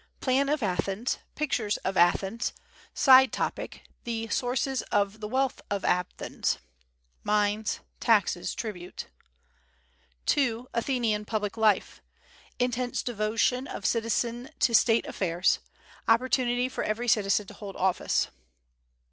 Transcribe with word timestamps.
Plan 0.19 0.49
of 0.49 0.63
Athens. 0.63 1.19
Pictures 1.35 1.77
of 1.85 1.95
Athens. 1.95 2.53
Side 2.91 3.31
topic: 3.31 3.83
the 4.03 4.29
sources 4.29 4.81
of 4.91 5.19
the 5.19 5.27
wealth 5.27 5.61
of 5.69 5.85
Athens. 5.85 6.57
(Mines, 7.23 7.81
taxes, 7.99 8.55
tribute). 8.55 9.05
2. 10.25 10.69
Athenian 10.73 11.23
public 11.25 11.55
life. 11.55 12.01
Intense 12.57 13.03
devotion 13.03 13.67
of 13.67 13.85
citizen 13.85 14.49
to 14.57 14.73
state 14.73 15.05
affairs. 15.05 15.59
Opportunity 16.07 16.67
for 16.67 16.83
every 16.83 17.07
citizen 17.07 17.45
to 17.45 17.53
hold 17.53 17.75
office. 17.75 18.29